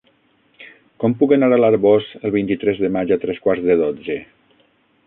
[1.03, 4.19] Com puc anar a l'Arboç el vint-i-tres de maig a tres quarts de dotze?